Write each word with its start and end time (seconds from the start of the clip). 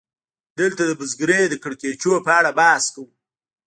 دلته 0.59 0.81
د 0.85 0.91
بزګرۍ 0.99 1.43
د 1.49 1.55
کړکېچونو 1.63 2.17
په 2.25 2.31
اړه 2.39 2.51
بحث 2.59 2.85
کوو 2.93 3.11